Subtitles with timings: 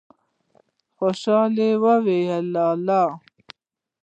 [0.97, 3.03] خوشالی يې وويل: لا لا!